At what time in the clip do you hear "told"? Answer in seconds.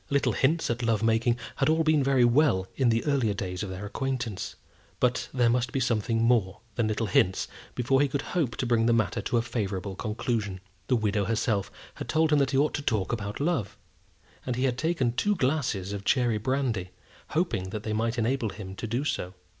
12.09-12.31